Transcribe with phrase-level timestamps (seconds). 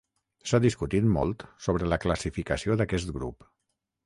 [0.51, 3.49] S'ha discutit molt sobre la classificació d'aquest grup.